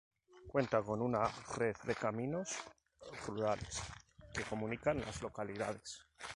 [0.47, 2.53] Cuenta con una red de caminos
[3.27, 3.83] rurales
[4.33, 6.07] que comunican las localidades.